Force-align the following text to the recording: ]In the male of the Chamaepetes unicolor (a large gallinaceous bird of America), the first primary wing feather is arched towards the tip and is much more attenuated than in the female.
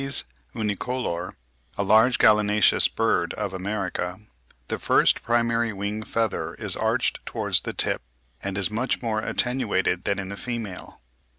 ]In 0.01 0.07
the 0.07 0.07
male 0.07 0.15
of 0.15 0.17
the 0.17 0.33
Chamaepetes 0.33 0.77
unicolor 0.79 1.33
(a 1.77 1.83
large 1.83 2.17
gallinaceous 2.17 2.87
bird 2.87 3.35
of 3.35 3.53
America), 3.53 4.17
the 4.67 4.79
first 4.79 5.21
primary 5.21 5.71
wing 5.73 6.01
feather 6.01 6.55
is 6.55 6.75
arched 6.75 7.23
towards 7.23 7.61
the 7.61 7.73
tip 7.73 8.01
and 8.41 8.57
is 8.57 8.71
much 8.71 9.03
more 9.03 9.19
attenuated 9.21 10.05
than 10.05 10.17
in 10.17 10.29
the 10.29 10.37
female. 10.37 11.01